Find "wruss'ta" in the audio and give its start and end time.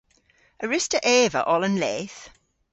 0.65-0.99